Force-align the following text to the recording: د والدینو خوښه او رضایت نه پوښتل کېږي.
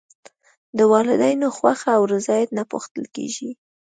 د 0.77 0.79
والدینو 0.91 1.47
خوښه 1.57 1.89
او 1.97 2.03
رضایت 2.13 2.49
نه 2.57 2.63
پوښتل 2.71 3.05
کېږي. 3.15 3.49